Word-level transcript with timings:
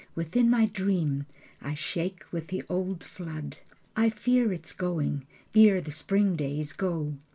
Within 0.15 0.49
my 0.49 0.65
dream 0.65 1.27
I 1.61 1.75
shake 1.75 2.23
with 2.31 2.47
the 2.47 2.63
old 2.67 3.03
flood. 3.03 3.57
I 3.95 4.09
fear 4.09 4.51
its 4.51 4.73
going, 4.73 5.27
ere 5.55 5.79
the 5.79 5.91
spring 5.91 6.35
days 6.35 6.73
go. 6.73 7.17